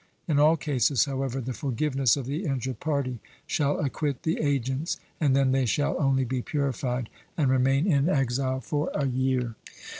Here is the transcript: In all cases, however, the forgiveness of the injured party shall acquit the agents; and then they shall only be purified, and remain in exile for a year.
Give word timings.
In 0.27 0.39
all 0.39 0.57
cases, 0.57 1.05
however, 1.05 1.39
the 1.39 1.53
forgiveness 1.53 2.17
of 2.17 2.25
the 2.25 2.43
injured 2.45 2.79
party 2.79 3.19
shall 3.45 3.77
acquit 3.79 4.23
the 4.23 4.39
agents; 4.41 4.97
and 5.19 5.35
then 5.35 5.51
they 5.51 5.67
shall 5.67 6.01
only 6.01 6.25
be 6.25 6.41
purified, 6.41 7.07
and 7.37 7.51
remain 7.51 7.85
in 7.85 8.09
exile 8.09 8.61
for 8.61 8.89
a 8.95 9.05
year. 9.05 9.53